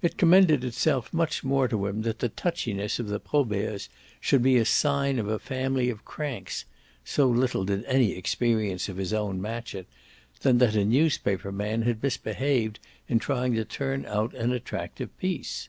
It 0.00 0.16
commended 0.16 0.62
itself 0.62 1.12
much 1.12 1.42
more 1.42 1.66
to 1.66 1.86
him 1.88 2.02
that 2.02 2.20
the 2.20 2.28
touchiness 2.28 3.00
of 3.00 3.08
the 3.08 3.18
Proberts 3.18 3.88
should 4.20 4.40
be 4.40 4.58
a 4.58 4.64
sign 4.64 5.18
of 5.18 5.26
a 5.26 5.40
family 5.40 5.90
of 5.90 6.04
cranks 6.04 6.66
so 7.04 7.26
little 7.28 7.64
did 7.64 7.84
any 7.86 8.12
experience 8.12 8.88
of 8.88 8.96
his 8.96 9.12
own 9.12 9.42
match 9.42 9.74
it 9.74 9.88
than 10.42 10.58
that 10.58 10.76
a 10.76 10.84
newspaper 10.84 11.50
man 11.50 11.82
had 11.82 12.00
misbehaved 12.00 12.78
in 13.08 13.18
trying 13.18 13.54
to 13.54 13.64
turn 13.64 14.06
out 14.06 14.32
an 14.34 14.52
attractive 14.52 15.18
piece. 15.18 15.68